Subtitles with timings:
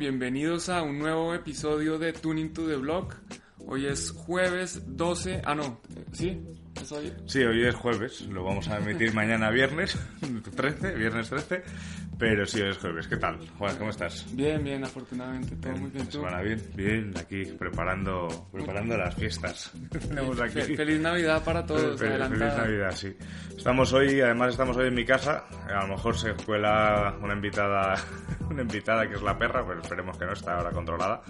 [0.00, 3.16] Bienvenidos a un nuevo episodio de Tuning to the Block.
[3.66, 5.78] Hoy es jueves 12, ah no,
[6.12, 6.40] ¿sí?
[6.80, 7.12] ¿Es hoy?
[7.26, 9.98] Sí, hoy es jueves, lo vamos a emitir mañana viernes
[10.56, 11.64] 13, viernes 13,
[12.20, 13.08] pero sí, es jueves.
[13.08, 13.38] ¿Qué tal?
[13.58, 14.26] Juan, ¿cómo estás?
[14.36, 16.04] Bien, bien, afortunadamente, todo muy bien.
[16.04, 16.18] ¿tú?
[16.18, 19.72] Semana bien, bien, aquí preparando, preparando las fiestas.
[20.08, 20.76] Tenemos aquí.
[20.76, 23.16] feliz Navidad para todos, feliz, feliz Navidad, sí.
[23.56, 27.94] Estamos hoy, además estamos hoy en mi casa, a lo mejor se cuela una invitada,
[28.50, 31.22] una invitada que es la perra, pero esperemos que no, está ahora controlada.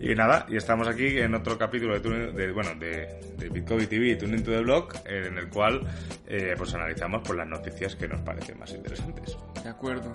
[0.00, 4.14] Y nada, y estamos aquí en otro capítulo de, de bueno, de, de Bitcoin TV,
[4.14, 5.82] Tuning to the Blog, en el cual
[6.28, 9.36] eh, pues analizamos pues, las noticias que nos parecen más interesantes.
[9.64, 10.12] De acuerdo.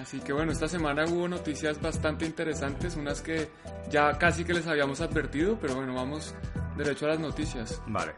[0.00, 3.48] Así que bueno, esta semana hubo noticias bastante interesantes, unas que
[3.90, 6.34] ya casi que les habíamos advertido, pero bueno, vamos
[6.76, 7.82] derecho a las noticias.
[7.86, 8.12] Vale,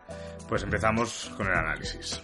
[0.48, 2.22] pues empezamos con el análisis.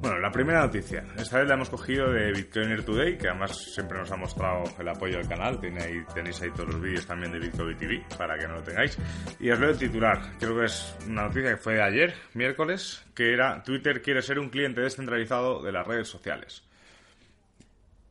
[0.00, 1.04] Bueno, la primera noticia.
[1.16, 4.88] Esta vez la hemos cogido de Bitcoiner Today, que además siempre nos ha mostrado el
[4.88, 5.58] apoyo al canal.
[5.58, 8.98] tenéis ahí todos los vídeos también de Bitcoin TV para que no lo tengáis.
[9.40, 10.20] Y os leo el titular.
[10.38, 14.38] Creo que es una noticia que fue de ayer, miércoles, que era Twitter quiere ser
[14.38, 16.65] un cliente descentralizado de las redes sociales.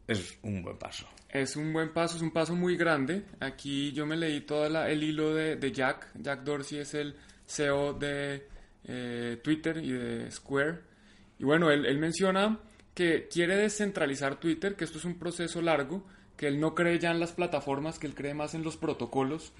[0.08, 1.08] Es un buen paso.
[1.30, 3.24] Es un buen paso, es un paso muy grande.
[3.40, 6.10] Aquí yo me leí todo el hilo de, Jack.
[6.16, 8.48] Jack Dorsey es el CEO de
[8.86, 10.96] eh, Twitter y de Square
[11.40, 12.60] y bueno, él, menciona
[12.94, 16.06] que quiere descentralizar Twitter, que esto es un proceso largo,
[16.38, 19.54] que él no cree ya en las plataformas, que él cree más en los protocolos.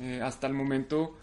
[0.00, 1.16] Eh, hasta el momento,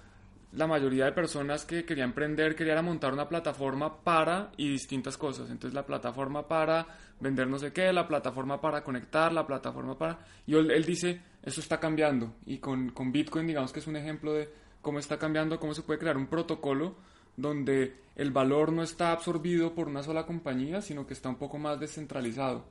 [0.53, 5.49] la mayoría de personas que querían emprender querían montar una plataforma para y distintas cosas.
[5.49, 6.87] Entonces, la plataforma para
[7.19, 10.19] vender no sé qué, la plataforma para conectar, la plataforma para...
[10.45, 12.35] Y él, dice, eso está cambiando.
[12.45, 14.49] Y con, con Bitcoin, digamos que es un ejemplo de
[14.81, 16.95] cómo está cambiando, cómo se puede crear un protocolo
[17.35, 21.57] donde el valor no está absorbido por una sola compañía, sino que está un poco
[21.57, 22.65] más descentralizado.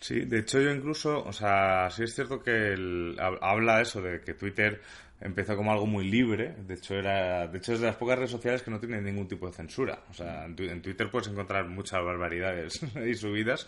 [0.00, 4.20] Sí, de hecho yo incluso, o sea, sí es cierto que el, habla eso de
[4.20, 4.80] que Twitter
[5.20, 8.30] empezó como algo muy libre, de hecho era, de hecho es de las pocas redes
[8.30, 12.04] sociales que no tienen ningún tipo de censura, o sea, en, Twitter puedes encontrar muchas
[12.04, 13.66] barbaridades y subidas,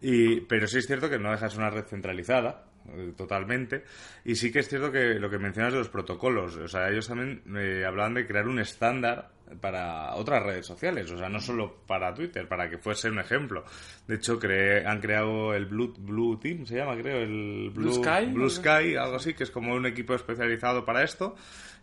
[0.00, 3.84] y, pero sí es cierto que no dejas una red centralizada, eh, totalmente.
[4.24, 7.06] Y sí que es cierto que lo que mencionas de los protocolos, o sea, ellos
[7.06, 9.30] también eh, hablaban de crear un estándar
[9.60, 13.64] para otras redes sociales, o sea, no solo para Twitter, para que fuese un ejemplo.
[14.06, 14.38] De hecho,
[14.86, 19.16] han creado el Blue, Blue Team, se llama, creo, el Blue, Sky, Blue Sky, algo
[19.16, 21.34] así, que es como un equipo especializado para esto.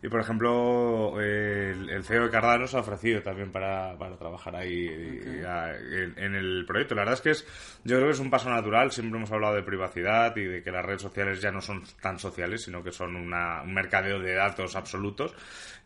[0.02, 4.88] Y por ejemplo, el, CEO de Cardano se ha ofrecido también para, para trabajar ahí
[4.88, 6.94] en, el proyecto.
[6.94, 7.46] La verdad es que es,
[7.84, 8.92] yo creo que es un paso natural.
[8.92, 12.20] Siempre hemos hablado de privacidad y de que las redes sociales ya no son tan
[12.20, 15.34] sociales, sino que son una, un mercadeo de datos absolutos.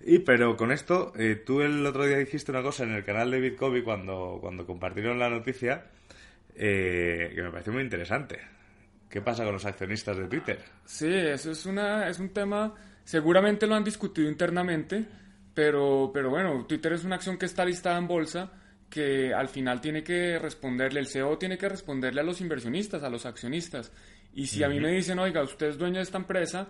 [0.02, 3.32] Y pero con esto, eh, tú el otro día dijiste una cosa en el canal
[3.32, 5.86] de Bitcoin cuando, cuando compartieron la noticia
[6.56, 8.40] eh, que me pareció muy interesante.
[9.10, 10.60] ¿Qué pasa con los accionistas de Twitter?
[10.86, 12.74] Sí, eso es, una, es un tema
[13.04, 15.06] Seguramente lo han discutido internamente,
[15.54, 18.52] pero, pero bueno, Twitter es una acción que está listada en bolsa
[18.90, 23.10] que al final tiene que responderle, el CEO tiene que responderle a los inversionistas, a
[23.10, 23.92] los accionistas.
[24.34, 26.70] Y si a mí me dicen, oiga, usted es dueño de esta empresa,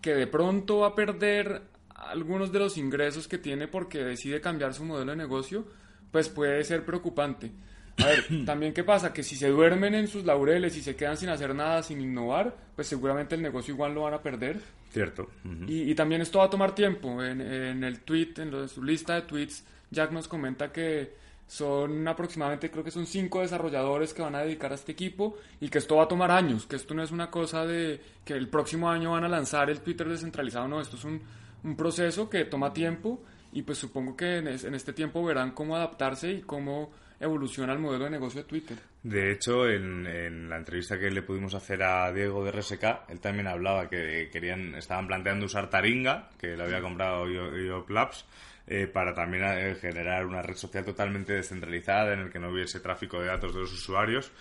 [0.00, 1.62] que de pronto va a perder
[2.08, 5.66] algunos de los ingresos que tiene porque decide cambiar su modelo de negocio,
[6.10, 7.52] pues puede ser preocupante.
[7.98, 11.16] A ver, también qué pasa, que si se duermen en sus laureles y se quedan
[11.16, 14.60] sin hacer nada, sin innovar, pues seguramente el negocio igual lo van a perder.
[14.90, 15.30] Cierto.
[15.66, 17.22] y, también esto va a tomar tiempo.
[17.22, 17.40] En,
[17.82, 21.14] el tweet, en, su lista de tweets, Jack nos comenta que
[21.46, 25.68] son aproximadamente, creo que son cinco desarrolladores que van a dedicar a este equipo y
[25.68, 28.48] que esto va a tomar años, que esto no es una cosa de que el
[28.48, 31.20] próximo año van a lanzar el Twitter descentralizado, no, esto es un,
[31.64, 33.22] un proceso que toma tiempo
[33.52, 36.90] y pues supongo que en, en este tiempo verán cómo adaptarse y cómo
[37.22, 38.76] evoluciona el modelo de negocio de Twitter.
[39.02, 43.46] De hecho, en, la entrevista que le pudimos hacer a Diego de RSK, él también
[43.46, 48.26] hablaba que querían, estaban planteando usar Taringa, que lo había comprado yo, Labs,
[48.66, 52.80] eh, para también eh, generar una red social totalmente descentralizada en el que no hubiese
[52.80, 54.32] tráfico de datos de los usuarios.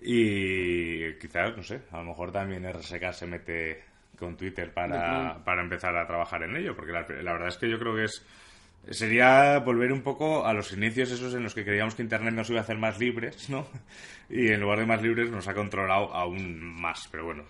[0.00, 3.82] Y quizás, no sé, a lo mejor también RSK se mete
[4.18, 7.78] con Twitter para, para empezar a trabajar en ello, porque la verdad es que yo
[7.78, 8.24] creo que es
[8.90, 12.48] sería volver un poco a los inicios esos en los que creíamos que Internet nos
[12.50, 13.66] iba a hacer más libres, ¿no?
[14.30, 17.08] Y en lugar de más libres nos ha controlado aún más.
[17.10, 17.44] Pero bueno,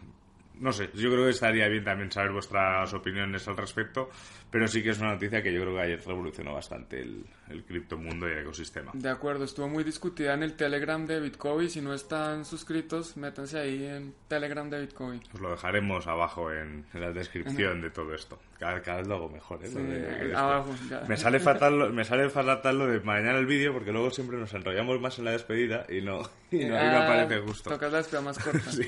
[0.61, 4.11] no sé, yo creo que estaría bien también saber vuestras opiniones al respecto,
[4.51, 7.65] pero sí que es una noticia que yo creo que ayer revolucionó bastante el, el
[7.65, 8.93] criptomundo y el ecosistema.
[8.95, 11.69] De acuerdo, estuvo muy discutida en el Telegram de Bitcoin.
[11.69, 15.23] Si no están suscritos, métanse ahí en Telegram de Bitcoin.
[15.35, 18.39] Os lo dejaremos abajo en, la descripción de todo esto.
[18.59, 20.33] Cada, vez lo hago mejor, ¿eh?
[20.35, 20.75] abajo,
[21.07, 24.53] Me sale, fatal, me sale fatal lo de mañana el vídeo porque luego siempre nos
[24.53, 27.71] enrollamos más en la despedida y no, y no, ah, aparece justo.
[27.71, 28.71] Tocas la despedida más corta.
[28.73, 28.87] sí.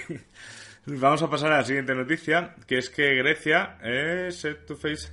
[0.87, 5.13] Vamos a pasar a la siguiente noticia, que es que Grecia, eh, Set to Face,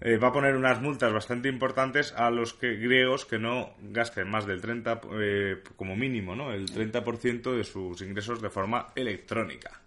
[0.00, 4.46] eh, va a poner unas multas bastante importantes a los griegos que no gasten más
[4.46, 6.52] del 30, eh, como mínimo, ¿no?
[6.52, 9.80] El 30% de sus ingresos de forma electrónica.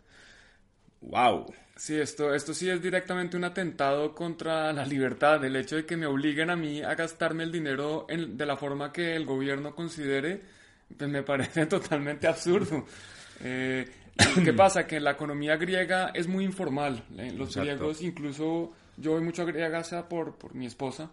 [1.01, 1.53] ¡Wow!
[1.75, 5.43] Sí, esto, esto sí es directamente un atentado contra la libertad.
[5.43, 8.91] El hecho de que me obliguen a mí a gastarme el dinero de la forma
[8.91, 10.41] que el gobierno considere,
[10.97, 12.85] pues me parece totalmente absurdo.
[13.43, 13.85] Eh,
[14.43, 14.85] ¿Qué pasa?
[14.85, 17.03] Que la economía griega es muy informal.
[17.17, 17.31] ¿eh?
[17.35, 21.11] Los griegos, incluso yo voy mucho a Grecia por, por mi esposa,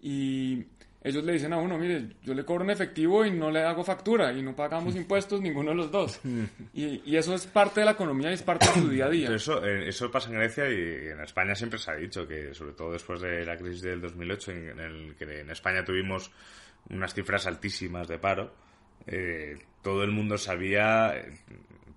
[0.00, 0.64] y
[1.02, 3.84] ellos le dicen a uno, mire, yo le cobro en efectivo y no le hago
[3.84, 6.20] factura y no pagamos impuestos ninguno de los dos.
[6.74, 9.10] Y, y, eso es parte de la economía y es parte de su día a
[9.10, 9.34] día.
[9.34, 12.72] Eso, eh, eso pasa en Grecia y en España siempre se ha dicho que, sobre
[12.72, 16.30] todo después de la crisis del 2008, en, el que en España tuvimos
[16.90, 18.52] unas cifras altísimas de paro,
[19.06, 21.14] eh, todo el mundo sabía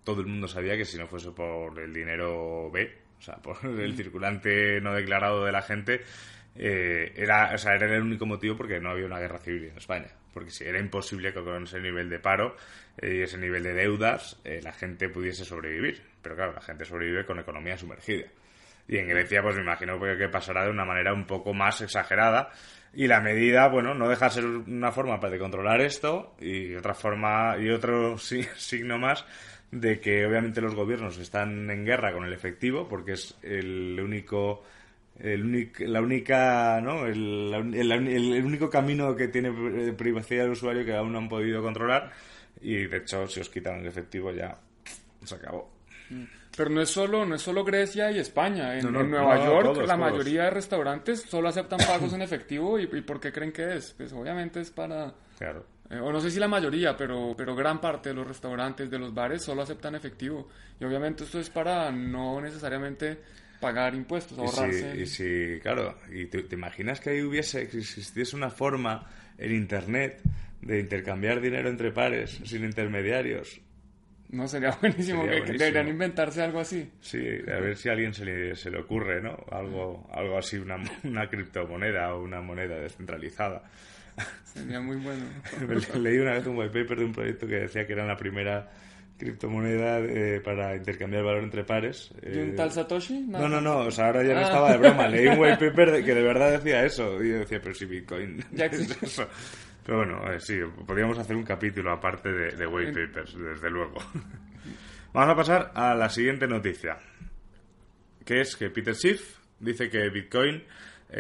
[0.03, 3.57] todo el mundo sabía que si no fuese por el dinero B, o sea, por
[3.65, 6.01] el circulante no declarado de la gente,
[6.56, 9.77] eh, era, o sea, era el único motivo porque no había una guerra civil en
[9.77, 10.09] España.
[10.33, 12.56] Porque si era imposible que con ese nivel de paro
[12.98, 16.01] eh, y ese nivel de deudas eh, la gente pudiese sobrevivir.
[16.21, 18.27] Pero claro, la gente sobrevive con economía sumergida.
[18.88, 22.50] Y en Grecia, pues me imagino que pasará de una manera un poco más exagerada.
[22.93, 26.93] Y la medida, bueno, no deja de ser una forma de controlar esto y otra
[26.93, 28.17] forma y otro
[28.57, 29.25] signo más
[29.71, 34.63] de que obviamente los gobiernos están en guerra con el efectivo porque es el único
[35.17, 41.13] el la única no el, el, único camino que tiene privacidad del usuario que aún
[41.13, 42.11] no han podido controlar
[42.61, 44.57] y de hecho si os quitan el efectivo ya
[45.23, 45.71] se acabó
[46.56, 50.44] pero no es solo no es solo Grecia y España en, Nueva York la mayoría
[50.44, 54.12] de restaurantes solo aceptan pagos en efectivo y, y por qué creen que es pues
[54.13, 58.09] obviamente es para claro eh, o no sé si la mayoría, pero, pero gran parte
[58.09, 60.48] de los restaurantes, de los bares, solo aceptan efectivo.
[60.80, 63.18] Y obviamente esto es para no necesariamente
[63.59, 64.95] pagar impuestos, ahorrarse.
[64.98, 69.06] Y si, claro, y te, imaginas que ahí hubiese, existiese una forma
[69.38, 70.21] en Internet
[70.62, 73.59] de intercambiar dinero entre pares sin intermediarios.
[74.31, 76.89] No, sería buenísimo, que deberían inventarse algo así.
[77.01, 79.37] Sí, a ver si a alguien se le, se le ocurre, ¿no?
[79.51, 83.63] Algo, algo así, una, una criptomoneda o una moneda descentralizada.
[84.43, 85.25] Sería muy bueno.
[85.99, 88.69] Leí una vez un white paper de un proyecto que decía que era la primera
[89.17, 92.11] criptomoneda eh, para intercambiar valor entre pares.
[92.23, 93.19] ¿Y un eh, tal Satoshi?
[93.19, 94.43] No, no, no, o sea, ahora ya no ah.
[94.43, 95.07] estaba de broma.
[95.07, 97.23] Leí un white paper que de verdad decía eso.
[97.23, 99.27] Y yo decía, pero si Bitcoin ya es eso.
[99.85, 103.95] Pero bueno, eh, sí, podríamos hacer un capítulo aparte de, de white papers, desde luego.
[105.13, 106.97] Vamos a pasar a la siguiente noticia,
[108.23, 110.63] que es que Peter Schiff dice que Bitcoin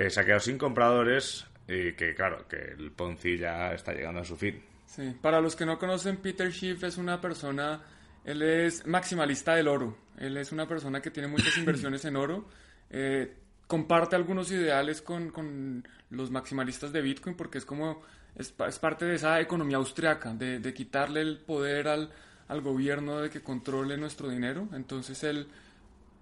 [0.07, 4.25] se ha quedado sin compradores y que claro, que el Ponzi ya está llegando a
[4.25, 4.61] su fin.
[4.85, 7.81] Sí, para los que no conocen, Peter Schiff es una persona,
[8.25, 12.45] él es maximalista del oro, él es una persona que tiene muchas inversiones en oro,
[12.89, 13.33] eh,
[13.67, 18.01] comparte algunos ideales con, con, los maximalistas de Bitcoin porque es como,
[18.35, 22.09] es, es parte de esa economía austriaca, de, de quitarle el poder al,
[22.47, 25.47] al gobierno de que controle nuestro dinero, entonces él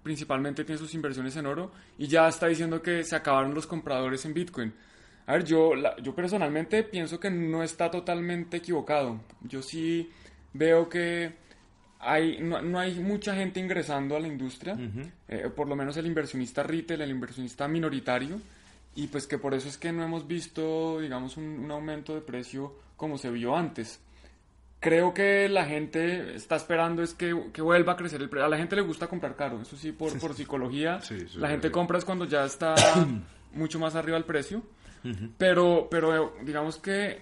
[0.02, 4.24] principalmente tiene sus inversiones en oro y ya está diciendo que se acabaron los compradores
[4.24, 4.72] en Bitcoin.
[5.26, 9.20] A ver, yo, yo personalmente pienso que no está totalmente equivocado.
[9.42, 10.10] Yo sí
[10.52, 11.34] veo que
[12.00, 14.76] hay, no, hay mucha gente ingresando a la industria,
[15.28, 18.40] eh, por lo menos el inversionista retail, el inversionista minoritario,
[18.94, 22.74] y pues que por eso es que no hemos visto, digamos, un, aumento de precio
[22.96, 24.00] como se vio antes.
[24.80, 28.46] Creo que la gente está esperando es que, vuelva a crecer el precio.
[28.46, 31.00] A la gente le gusta comprar caro, eso sí, por, por psicología.
[31.36, 32.74] la gente compra es cuando ya está
[33.52, 34.62] mucho más arriba el precio
[35.38, 37.20] pero, pero digamos que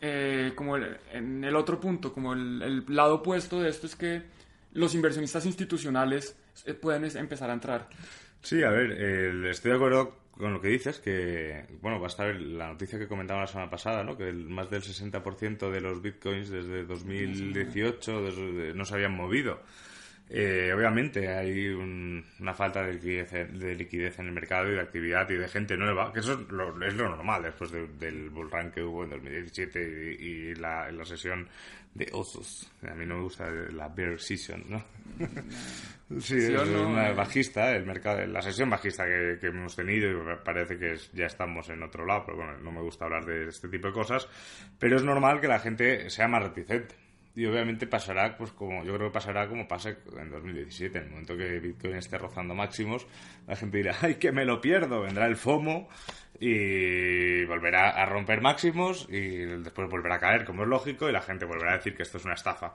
[0.00, 4.22] eh, como en el otro punto, como el, lado opuesto de esto es que
[4.72, 6.36] los inversionistas institucionales
[6.66, 7.88] eh, pueden empezar a entrar.
[8.42, 8.92] Sí, a ver,
[9.46, 13.06] estoy de acuerdo con lo que dices, que, bueno, va a estar la noticia que
[13.06, 14.16] comentaba la semana pasada, ¿no?
[14.16, 18.20] Que más del 60% de los bitcoins desde 2018
[18.74, 19.60] no se habían movido.
[20.30, 25.28] Eh, obviamente hay una falta de liquidez, de liquidez en el mercado y de actividad
[25.28, 28.70] y de gente nueva, que eso es lo, es lo normal después del bull run
[28.70, 31.46] que hubo en 2017 y, la, la, sesión
[31.92, 32.72] de osos.
[32.88, 34.82] A mí no me gusta la bear season, ¿no?
[36.20, 40.96] sí, es una bajista, el mercado, la sesión bajista que, hemos tenido y parece que
[41.12, 43.92] ya estamos en otro lado, pero bueno, no me gusta hablar de este tipo de
[43.92, 44.26] cosas,
[44.78, 47.03] pero es normal que la gente sea más reticente
[47.36, 51.10] y obviamente pasará, pues como yo creo que pasará como pasa en 2017, en el
[51.10, 53.06] momento que Bitcoin esté rozando máximos,
[53.46, 55.02] la gente dirá, ¡ay, que me lo pierdo!
[55.02, 55.88] Vendrá el FOMO
[56.38, 61.22] y volverá a romper máximos y después volverá a caer, como es lógico, y la
[61.22, 62.74] gente volverá a decir que esto es una estafa.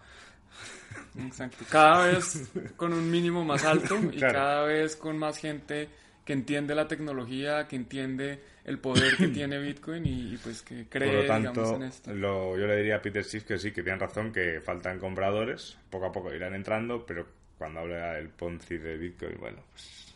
[1.18, 1.64] Exacto.
[1.70, 5.90] Cada vez con un mínimo más alto y cada vez con más gente
[6.30, 11.10] que entiende la tecnología, que entiende el poder que tiene Bitcoin y, pues que cree
[11.10, 12.14] Por lo tanto, en esto.
[12.16, 16.06] yo le diría a Peter Schiff que sí, que tiene razón, que faltan compradores, poco
[16.06, 17.26] a poco irán entrando, pero
[17.58, 20.14] cuando habla el Ponzi de Bitcoin, bueno, pues...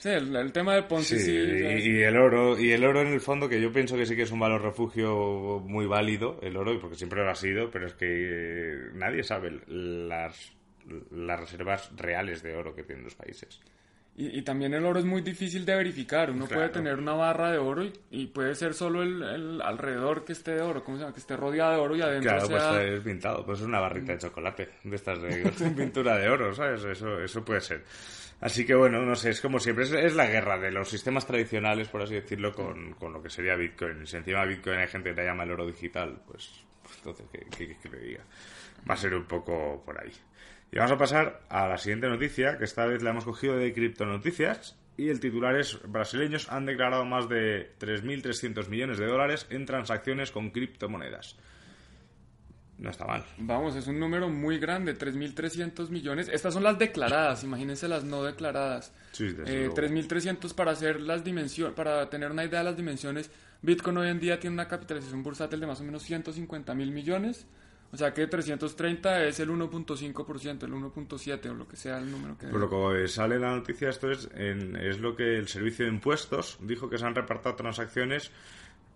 [0.00, 3.48] Sí, el, tema del Ponzi sí, y, el oro, y el oro en el fondo,
[3.48, 6.96] que yo pienso que sí que es un valor refugio muy válido, el oro, porque
[6.96, 10.52] siempre lo ha sido, pero es que eh, nadie sabe las,
[11.12, 13.60] las reservas reales de oro que tienen los países.
[14.14, 16.30] Y, también el oro es muy difícil de verificar.
[16.30, 20.54] Uno puede tener una barra de oro y, puede ser solo el, alrededor que esté
[20.54, 21.14] de oro, ¿cómo se llama?
[21.14, 23.46] Que esté rodeado de oro y adentro Claro, pues es pintado.
[23.46, 26.84] Pues es una barrita de chocolate de estas de pintura de oro, ¿sabes?
[26.84, 27.84] Eso, eso puede ser.
[28.42, 31.88] Así que bueno, no sé, es como siempre, es, la guerra de los sistemas tradicionales,
[31.88, 34.02] por así decirlo, con, con, lo que sería Bitcoin.
[34.02, 36.50] Y si encima Bitcoin hay gente que te llama el oro digital, pues,
[36.82, 38.24] pues entonces, ¿qué, qué, qué le diga?
[38.88, 40.12] Va a ser un poco por ahí.
[40.72, 43.74] Y vamos a pasar a la siguiente noticia, que esta vez la hemos cogido de
[43.74, 44.74] Criptonoticias.
[44.96, 50.30] Y el titular es: Brasileños han declarado más de 3.300 millones de dólares en transacciones
[50.30, 51.36] con criptomonedas.
[52.78, 53.24] No está mal.
[53.36, 56.28] Vamos, es un número muy grande, 3.300 millones.
[56.28, 58.92] Estas son las declaradas, imagínense las no declaradas.
[59.12, 63.30] Sí, eh, 3.300 para hacer las dimensiones, para tener una idea de las dimensiones.
[63.60, 67.46] Bitcoin hoy en día tiene una capitalización bursátil de más o menos 150 mil millones.
[67.92, 72.38] O sea que 330 es el 1.5%, el 1.7 o lo que sea el número
[72.38, 72.46] que...
[72.46, 75.92] Pues lo que sale en la noticia esto es, es lo que el Servicio de
[75.92, 78.30] Impuestos dijo que se han repartido transacciones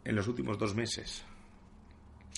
[0.02, 1.22] en los últimos dos meses.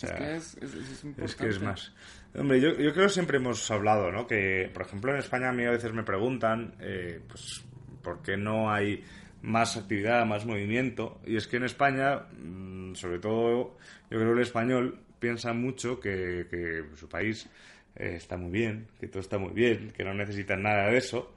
[0.03, 1.93] es, que es, es, es, que es más.
[2.35, 4.27] Hombre, yo, yo creo que siempre hemos hablado, ¿no?
[4.27, 7.63] Que, por ejemplo, en España a mí a veces me preguntan, eh, pues,
[8.03, 9.05] ¿por qué no hay
[9.43, 11.21] más actividad, más movimiento?
[11.25, 13.77] Y es que en España, mm, sobre todo,
[14.11, 17.49] yo creo que el español piensa mucho que, su país
[17.97, 21.35] eh, está muy bien, que todo está muy bien, que no necesitan nada de eso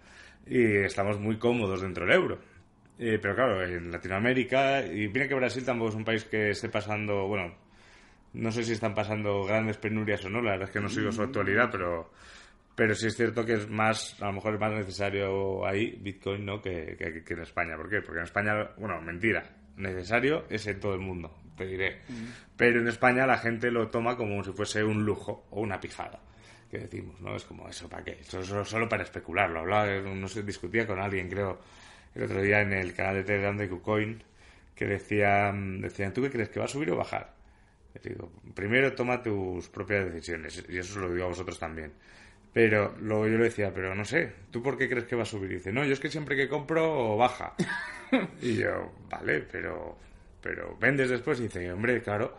[0.48, 2.40] y estamos muy cómodos dentro del euro.
[3.00, 6.70] Eh, pero claro, en Latinoamérica, y mira que Brasil tampoco es un país que esté
[6.70, 7.56] pasando, bueno,
[8.34, 11.12] no sé si están pasando grandes penurias o no, la verdad es que no sigo
[11.12, 12.12] su actualidad, pero,
[12.76, 16.46] pero sí es cierto que es más, a lo mejor es más necesario ahí Bitcoin,
[16.46, 16.62] ¿no?
[16.62, 16.96] Que,
[17.26, 17.76] que en España.
[17.76, 18.02] ¿Por qué?
[18.02, 19.44] Porque en España, bueno, mentira,
[19.78, 22.00] necesario es en todo el mundo diré.
[22.58, 26.20] Pero en España la gente lo toma como si fuese un lujo o una pijada.
[26.70, 27.36] Que decimos, ¿no?
[27.36, 28.20] Es como eso, ¿para qué?
[28.22, 29.60] Eso es solo, para especularlo.
[29.60, 31.60] Hablaba, no sé, discutía con alguien, creo,
[32.16, 34.24] el otro día en el canal de Telegram de KuCoin,
[34.76, 36.50] que decían, decían, ¿tú qué crees?
[36.50, 37.34] ¿Que va a subir o bajar?
[38.02, 41.92] digo, primero toma tus propias decisiones, y eso se lo digo a vosotros también.
[42.54, 45.26] Pero luego yo le decía, pero no sé, ¿tú por qué crees que va a
[45.26, 45.52] subir?
[45.52, 47.54] Y dice, no, yo es que siempre que compro baja.
[48.42, 49.98] y yo, vale, pero
[50.42, 52.38] pero vendes después y dice, hombre, claro,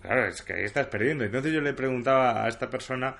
[0.00, 1.24] claro, es que ahí estás perdiendo.
[1.24, 3.16] Entonces yo le preguntaba a esta persona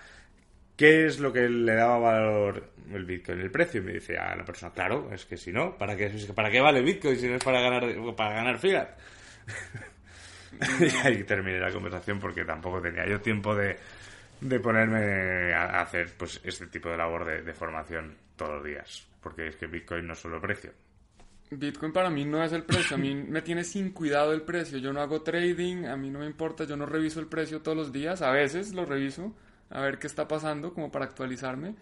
[0.77, 4.35] qué es lo que le daba valor el Bitcoin, el precio, y me dice a
[4.35, 7.37] la persona, claro, es que si no, ¿para qué, ¿para qué vale Bitcoin si no
[7.37, 7.85] es para ganar,
[8.17, 8.89] para ganar fiat?
[10.81, 13.77] y ahí terminé la conversación porque tampoco tenía yo tiempo de,
[14.43, 19.09] de ponerme a hacer pues este tipo de labor de, de formación todos los días,
[19.21, 20.73] porque es que Bitcoin no es solo precio,
[21.51, 24.79] Bitcoin para mí no es el precio, a mí me tiene sin cuidado el precio,
[24.79, 27.77] yo no hago trading, a mí no me importa, yo no reviso el precio todos
[27.77, 29.35] los días, a veces lo reviso
[29.71, 31.75] a ver qué está pasando como para actualizarme,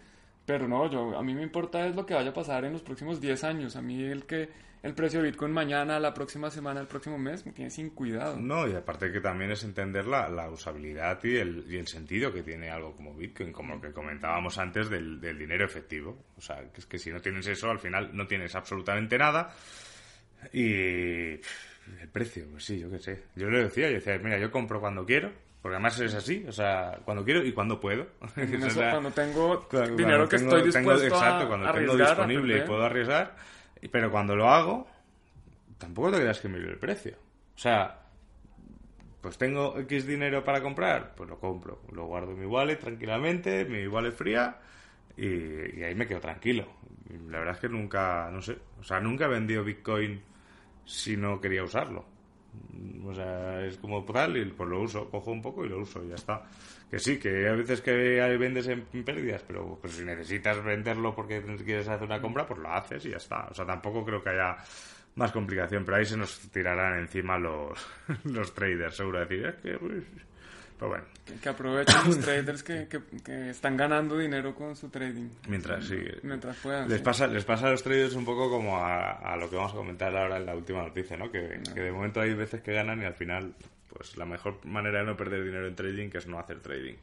[0.45, 2.83] pero no, yo a mí me importa es lo que vaya a pasar en los
[2.83, 4.49] próximos 10 años, a mí el que
[4.83, 8.37] el precio de Bitcoin mañana, la próxima semana, el próximo mes, me tiene sin cuidado.
[8.37, 12.33] No, y aparte que también es entender la, la usabilidad y el, y el, sentido
[12.33, 16.17] que tiene algo como Bitcoin, como lo que comentábamos antes del, del dinero efectivo.
[16.35, 19.53] O sea, que es que si no tienes eso, al final no tienes absolutamente nada.
[20.51, 23.23] Y el precio, pues sí, yo qué sé.
[23.35, 26.51] Yo le decía, yo decía, mira, yo compro cuando quiero, porque además es así, o
[26.51, 28.07] sea, cuando quiero y cuando puedo.
[28.33, 33.51] cuando tengo dinero que estoy dispuesto exacto, cuando tengo disponible y puedo arriesgar
[33.87, 34.87] pero cuando lo hago,
[35.77, 37.17] tampoco te creas que miro el precio.
[37.55, 38.01] O sea,
[39.21, 41.81] pues tengo X dinero para comprar, pues lo compro.
[41.91, 44.57] Lo guardo en mi wallet tranquilamente, mi wallet fría,
[45.17, 46.65] y, ahí me quedo tranquilo.
[47.29, 50.21] La verdad es que nunca, no sé, o sea, nunca he vendido Bitcoin
[50.85, 52.05] si no quería usarlo.
[53.05, 56.03] O sea, es como tal y pues lo uso, cojo un poco y lo uso
[56.03, 56.43] y ya está.
[56.89, 57.91] Que sí, que hay veces que
[58.37, 62.71] vendes en pérdidas, pero pues si necesitas venderlo porque quieres hacer una compra, pues lo
[62.71, 63.47] haces y ya está.
[63.49, 64.57] O sea, tampoco creo que haya
[65.15, 67.85] más complicación, pero ahí se nos tirarán encima los,
[68.25, 69.77] los traders, seguro decir, es que
[70.81, 71.39] pues, bueno.
[71.39, 75.29] Que, aprovechen los traders que, que, están ganando dinero con su trading.
[75.47, 75.99] Mientras, sí.
[76.23, 76.89] Mientras puedan.
[76.89, 79.73] Les, pasa, les pasa a los traders un poco como a, a, lo que vamos
[79.73, 81.31] a comentar ahora en la última noticia, ¿no?
[81.31, 83.53] Que, de momento hay veces que ganan y al final,
[83.89, 86.95] pues la mejor manera de no perder dinero en trading que es no hacer trading.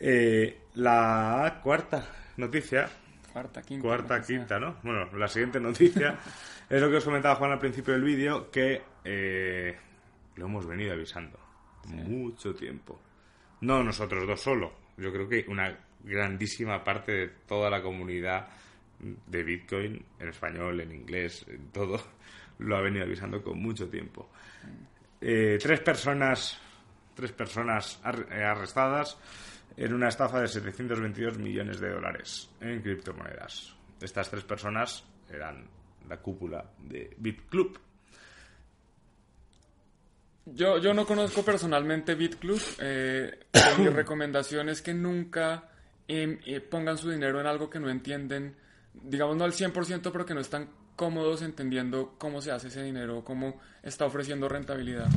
[0.00, 2.08] Eh, la cuarta
[2.38, 2.88] noticia.
[3.32, 3.86] Cuarta, quinta.
[3.86, 4.78] Cuarta, quinta, ¿no?
[4.82, 6.18] Bueno, la siguiente noticia
[6.68, 9.76] es lo que os comentaba Juan al principio del vídeo, que eh,
[10.34, 11.45] lo hemos venido avisando
[11.92, 13.00] mucho tiempo.
[13.60, 14.72] No nosotros dos solo.
[14.96, 18.48] Yo creo que una grandísima parte de toda la comunidad
[18.98, 22.00] de Bitcoin, en español, en inglés, en todo,
[22.58, 24.30] lo ha venido avisando con mucho tiempo.
[25.20, 26.58] Eh, tres personas,
[27.14, 28.00] tres personas
[28.30, 29.18] eh, arrestadas
[29.76, 33.74] en una estafa de 722 millones de dólares en criptomonedas.
[34.00, 35.66] Estas tres personas eran
[36.08, 37.78] la cúpula de BitClub.
[40.46, 42.60] Yo, yo no conozco personalmente BitClub.
[42.78, 43.46] Eh,
[43.78, 45.68] mi recomendación es que nunca
[46.06, 48.54] em, eh, pongan su dinero en algo que no entienden,
[48.94, 53.24] digamos no al 100%, pero que no están cómodos entendiendo cómo se hace ese dinero,
[53.24, 55.08] cómo está ofreciendo rentabilidad.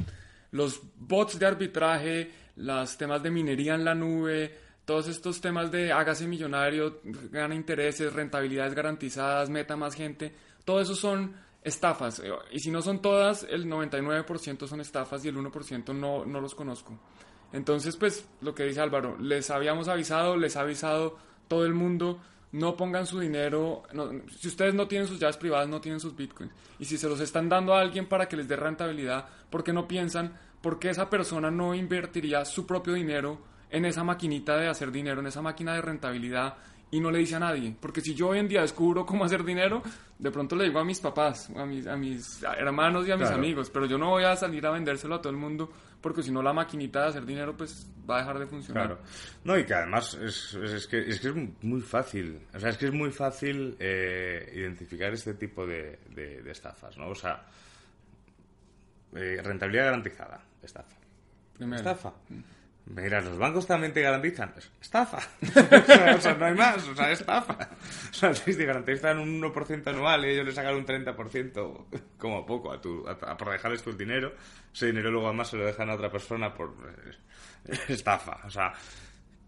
[0.51, 5.91] Los bots de arbitraje, los temas de minería en la nube, todos estos temas de
[5.91, 10.33] hágase millonario, gana intereses, rentabilidades garantizadas, meta más gente,
[10.65, 12.19] todo eso son estafas.
[12.19, 16.41] Eh, y si no son todas, el 99% son estafas y el 1% no, no
[16.41, 16.97] los conozco.
[17.51, 22.19] Entonces, pues lo que dice Álvaro, les habíamos avisado, les ha avisado todo el mundo,
[22.51, 23.83] no pongan su dinero,
[24.39, 26.51] si ustedes no tienen sus llaves privadas, no tienen sus bitcoins.
[26.77, 29.73] Y si se los están dando a alguien para que les dé rentabilidad, ¿por qué
[29.73, 33.39] no piensan por qué esa persona no invertiría su propio dinero
[33.69, 36.55] en esa maquinita de hacer dinero, en esa máquina de rentabilidad
[36.91, 37.75] y no le dice a nadie.
[37.79, 39.81] Porque si yo hoy en día descubro cómo hacer dinero,
[40.17, 43.29] de pronto le digo a mis papás, a mis, a mis hermanos y a mis
[43.29, 45.71] amigos, pero yo no voy a salir a vendérselo a todo el mundo
[46.01, 48.87] porque si no la maquinita de hacer dinero pues va a dejar de funcionar.
[48.87, 49.01] Claro.
[49.43, 52.77] No, y que además es, es, que, es, que, es muy fácil, o sea, es
[52.77, 57.09] que es muy fácil eh, identificar este tipo de, de, estafas, ¿no?
[57.09, 57.45] O sea,
[59.15, 60.95] eh, rentabilidad garantizada, estafa.
[61.59, 62.13] Estafa.
[62.29, 62.39] Mm.
[62.89, 64.51] Mira, los bancos también te garantizan.
[64.81, 65.17] Estafa.
[66.17, 66.87] o, sea, no hay más.
[66.87, 67.69] O sea, estafa.
[68.09, 71.85] O sea, si te garantizan un 1% anual y ellos le sacan un 30%
[72.17, 74.33] como poco a tu, a, por dejarles tu dinero,
[74.73, 76.75] ese dinero luego además se lo dejan a otra persona por
[77.67, 78.41] eh, estafa.
[78.45, 78.73] O sea,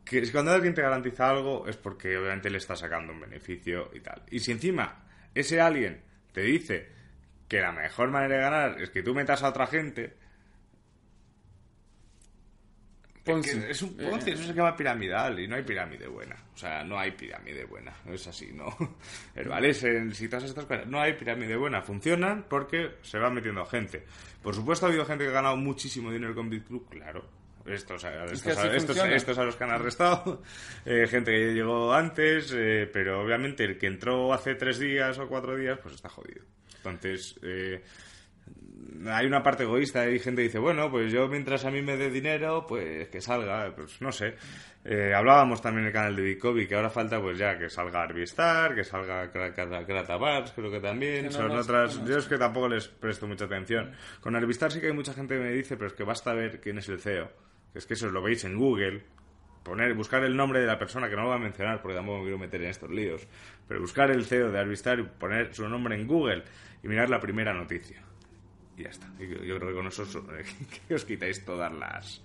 [0.05, 4.01] que cuando alguien te garantiza algo es porque obviamente le está sacando un beneficio y
[4.01, 4.21] tal.
[4.29, 6.89] Y si encima ese alguien te dice
[7.47, 10.15] que la mejor manera de ganar es que tú metas a otra gente,
[13.23, 16.35] es un Ponzi, eso se llama piramidal y no hay pirámide buena.
[16.53, 17.93] O sea, no hay pirámide buena.
[18.05, 18.75] No es así, ¿no?
[19.35, 20.87] El Valesen, si todas estas cosas.
[20.87, 21.81] No hay pirámide buena.
[21.81, 24.03] Funcionan porque se va metiendo gente.
[24.41, 27.41] Por supuesto, ha habido gente que ha ganado muchísimo dinero con BitClub, claro.
[27.65, 30.41] Estos, estos, a los que han arrestado,
[30.85, 35.27] eh, gente que llegó antes, eh, pero obviamente el que entró hace tres días o
[35.27, 36.43] cuatro días, pues está jodido.
[36.77, 37.83] Entonces, eh,
[39.09, 40.01] hay una parte egoísta.
[40.01, 43.21] Hay gente que dice, bueno, pues yo mientras a mí me dé dinero, pues que
[43.21, 44.35] salga, pues no sé.
[44.83, 48.01] Eh, hablábamos también en el canal de Bicobi que ahora falta pues ya que salga
[48.01, 51.31] Arvistar, que salga Kratabars, creo que también.
[51.31, 52.03] Son otras.
[52.05, 53.91] Yo es que tampoco les presto mucha atención.
[54.19, 56.59] Con Arvistar sí que hay mucha gente que me dice, pero es que basta ver
[56.59, 57.29] quién es el CEO.
[57.73, 59.03] Es que eso lo veis en Google.
[59.63, 62.17] Poner, buscar el nombre de la persona, que no lo voy a mencionar porque tampoco
[62.17, 63.27] me quiero meter en estos líos,
[63.67, 66.43] pero buscar el CEO de Arvistar y poner su nombre en Google
[66.81, 68.01] y mirar la primera noticia
[68.77, 69.07] y ya está.
[69.19, 70.03] Yo, creo que con eso
[70.87, 72.21] que os quitáis todas las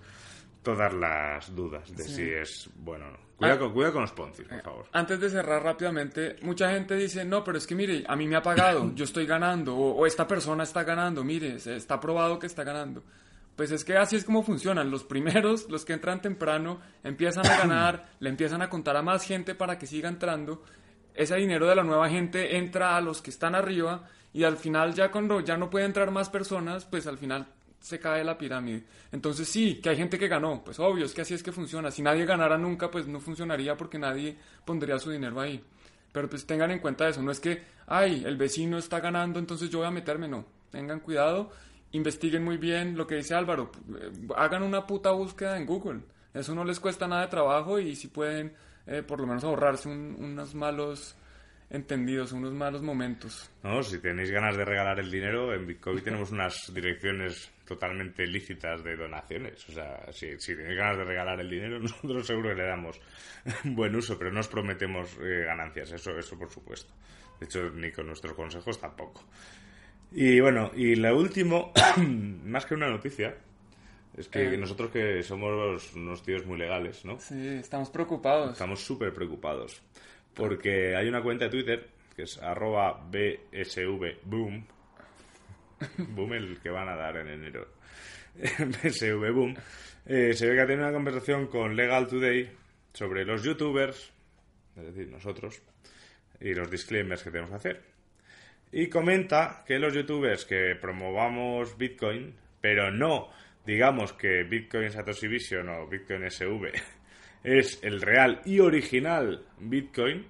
[0.62, 3.26] todas las dudas de si es bueno o no.
[3.37, 3.92] Cuidado, ah.
[3.92, 4.87] con los poncis, por favor.
[4.92, 8.35] Antes de cerrar rápidamente, mucha gente dice, no, pero es que mire, a mí me
[8.35, 12.64] ha pagado, yo estoy ganando, o, esta persona está ganando, mire, está probado que está
[12.64, 13.04] ganando.
[13.54, 14.90] Pues es que así es como funcionan.
[14.90, 19.24] Los primeros, los que entran temprano, empiezan a ganar, le empiezan a contar a más
[19.24, 20.62] gente para que siga entrando.
[21.14, 24.92] Ese dinero de la nueva gente entra a los que están arriba y al final
[24.92, 27.46] ya cuando ya no puede entrar más personas, pues al final
[27.81, 28.85] se cae la pirámide.
[29.11, 31.90] Entonces sí, que hay gente que ganó, pues obvio, es que así es que funciona.
[31.90, 35.64] Si nadie ganara nunca, pues no funcionaría porque nadie pondría su dinero ahí.
[36.12, 39.70] Pero pues tengan en cuenta eso, no es que, ay, el vecino está ganando, entonces
[39.70, 40.44] yo voy a meterme, no.
[40.70, 41.51] Tengan cuidado,
[41.92, 43.72] investiguen muy bien lo que dice Álvaro,
[44.37, 46.01] hagan una puta búsqueda en Google.
[46.35, 48.53] Eso no les cuesta nada de trabajo y si pueden
[48.87, 51.16] eh, por lo menos ahorrarse unos malos
[51.70, 53.50] entendidos, unos malos momentos.
[53.62, 58.83] No, si tenéis ganas de regalar el dinero, en Bitcoin tenemos unas direcciones totalmente lícitas
[58.85, 59.68] de donaciones.
[59.68, 63.00] O sea, si, si tenéis ganas de regalar el dinero, nosotros seguro que le damos
[63.64, 66.94] buen uso, pero no os prometemos eh, ganancias, eso, eso por supuesto.
[67.40, 69.24] De hecho, ni con nuestros consejos tampoco.
[70.12, 71.72] Y bueno, y lo último,
[72.44, 73.37] más que una noticia,
[74.16, 74.57] es que eh.
[74.57, 77.18] nosotros que somos unos tíos muy legales, ¿no?
[77.20, 78.52] Sí, estamos preocupados.
[78.52, 79.83] Estamos súper preocupados.
[80.37, 84.64] Porque hay una cuenta de Twitter que es arroba bsvboom.
[85.99, 87.66] boom el que van a dar en enero.
[88.37, 89.55] bsvboom.
[90.07, 92.49] Eh, se ve que ha tenido una conversación con Legal Today
[92.92, 94.12] sobre los youtubers,
[94.77, 95.61] es decir, nosotros,
[96.40, 97.83] y los disclaimers que tenemos que hacer.
[98.70, 103.31] Y comenta que los youtubers que promovamos Bitcoin, pero no
[103.66, 106.72] digamos que Bitcoin Satoshi Vision o Bitcoin SV
[107.46, 110.26] es el real y original Bitcoin,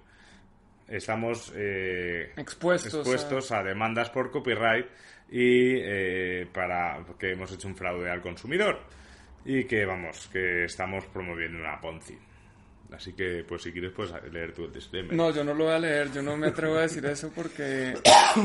[0.86, 3.62] estamos eh, expuestos, a...
[3.62, 4.86] demandas por copyright
[5.30, 8.80] y eh, para que hemos hecho un fraude al consumidor
[9.46, 12.18] y que vamos que estamos promoviendo una Ponzi.
[12.92, 15.12] Así que, pues si quieres, puedes leer tu disclaimer.
[15.12, 17.94] No, yo no lo voy a leer, yo no me atrevo a decir eso porque,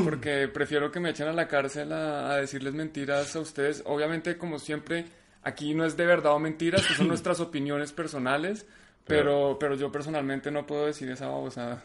[0.04, 3.82] porque prefiero que me echen a la cárcel a, decirles mentiras a ustedes.
[3.86, 5.04] Obviamente, como siempre,
[5.42, 8.66] aquí no es de verdad o mentiras, son nuestras opiniones personales,
[9.06, 11.82] pero, pero yo personalmente no puedo decir esa babosada.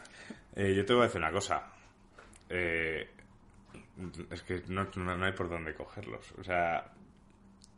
[0.55, 1.63] Eh, yo te voy a decir una cosa.
[2.49, 3.07] Eh,
[4.31, 6.33] es que no, no hay por dónde cogerlos.
[6.39, 6.91] O sea,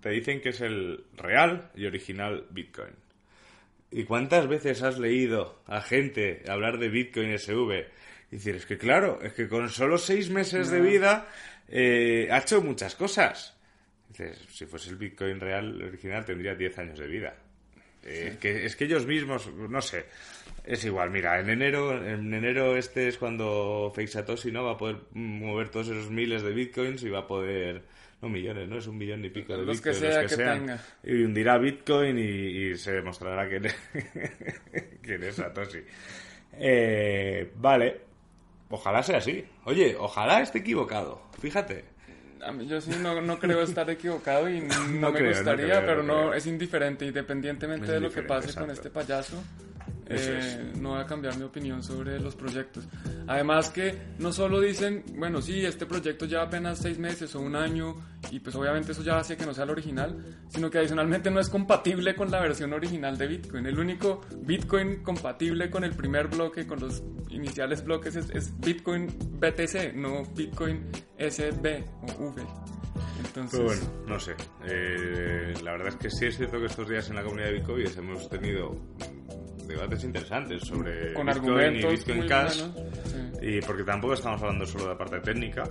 [0.02, 2.94] te dicen que es el real y original Bitcoin
[3.92, 7.88] ¿Y cuántas veces has leído a gente hablar de Bitcoin SV?
[8.32, 11.28] Y decir, es que claro, es que con solo seis meses de vida
[11.68, 13.58] eh, ha hecho muchas cosas.
[14.10, 17.36] Dices, si fuese el Bitcoin real original tendría 10 años de vida.
[18.04, 20.06] Eh, que, es que ellos mismos, no sé,
[20.64, 21.12] es igual.
[21.12, 25.70] Mira, en enero, en enero este es cuando Fake Satoshi no va a poder mover
[25.70, 27.84] todos esos miles de bitcoins y va a poder
[28.22, 28.78] no millones, ¿no?
[28.78, 30.82] Es un millón y pico de los que sea que, Tenga.
[31.04, 33.76] Y hundirá Bitcoin y, se demostrará quién es,
[35.02, 35.80] quién es Satoshi.
[36.54, 38.02] Eh, vale,
[38.70, 39.46] ojalá sea así.
[39.64, 41.22] Oye, ojalá esté equivocado.
[41.40, 41.99] Fíjate.
[42.46, 46.48] A mí, yo sí no, creo estar equivocado y no, me gustaría, pero no, es
[46.48, 49.42] indiferente, independientemente de lo que pase con este payaso.
[50.12, 52.88] Eh, no voy a cambiar mi opinión sobre los proyectos.
[53.28, 57.56] Además que no solo dicen, bueno, sí, este proyecto lleva apenas seis meses o un
[57.56, 57.96] año
[58.32, 61.40] y pues obviamente eso ya hace que no sea el original, sino que adicionalmente no
[61.40, 63.68] es compatible con la versión original de Bitcoin.
[63.68, 69.94] El único Bitcoin compatible con el primer bloque, con los iniciales bloques, es, Bitcoin BTC,
[69.94, 70.88] no Bitcoin
[71.20, 72.42] SB o V.
[73.26, 73.60] Entonces...
[73.62, 74.34] bueno, no sé.
[74.66, 77.54] Eh, la verdad es que sí es cierto que estos días en la comunidad de
[77.54, 78.76] Bitcoin hemos tenido
[79.70, 82.64] debates interesantes sobre Con Bitcoin y Bitcoin Cash.
[83.42, 85.64] Y porque tampoco estamos hablando solo de la parte técnica.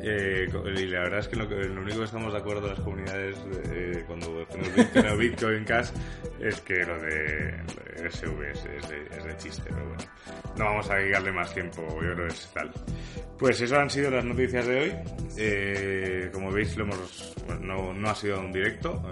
[0.00, 0.46] Eh,
[0.76, 3.38] y la verdad es que lo, único que estamos de acuerdo en las comunidades
[3.70, 5.88] eh, cuando decimos Bitcoin o Bitcoin Cash
[6.40, 7.62] es que lo de,
[8.10, 10.04] SV es, de, chiste, pero bueno.
[10.58, 12.70] No vamos a dedicarle más tiempo, yo creo que es tal.
[13.38, 14.92] Pues eso han sido las noticias de hoy.
[15.38, 19.02] Eh, como veis, lo hemos, no, no ha sido un directo,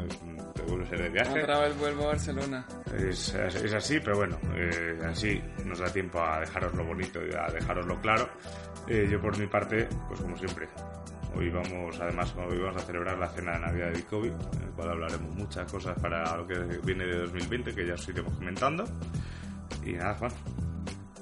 [0.88, 1.42] ser de viaje.
[1.42, 2.66] Otra vez vuelvo a Barcelona.
[2.96, 7.34] Es, es así, pero bueno, eh, así nos da tiempo a dejaros lo bonito y
[7.34, 8.28] a dejaros lo claro.
[8.86, 10.68] Eh, yo por mi parte, pues como siempre,
[11.36, 14.70] hoy vamos, además, hoy vamos a celebrar la cena de Navidad de COVID, en el
[14.70, 18.84] cual hablaremos muchas cosas para lo que viene de 2020, que ya os iremos comentando.
[19.84, 20.32] Y nada, Juan.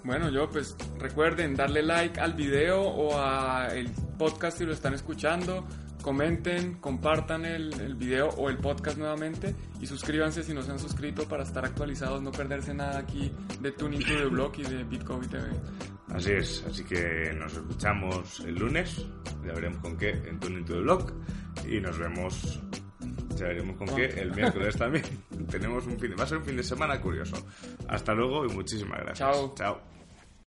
[0.05, 5.65] Bueno, yo pues recuerden darle like al video o al podcast si lo están escuchando
[6.03, 10.79] comenten, compartan el, el, video o el podcast nuevamente y suscríbanse si no se han
[10.79, 14.85] suscrito para estar actualizados, no perderse nada aquí de Tuning to the Blog y de
[14.85, 15.49] Bitcoin TV.
[16.09, 19.07] Así es, así que nos escuchamos el lunes,
[19.47, 21.13] ya veremos con qué en Tuning to the Blog
[21.67, 22.61] y nos vemos,
[23.37, 25.05] ya veremos con qué el miércoles también.
[25.51, 27.37] Tenemos un fin, va a ser un fin de semana curioso.
[27.89, 29.19] Hasta luego y muchísimas gracias.
[29.19, 29.55] Chao.
[29.57, 30.02] Chao.